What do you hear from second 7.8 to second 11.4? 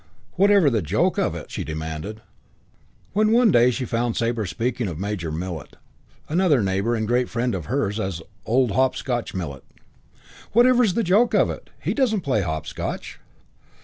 as "Old Hopscotch Millet." "Whatever's the joke